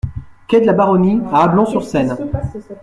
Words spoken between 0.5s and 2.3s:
de la Baronnie à Ablon-sur-Seine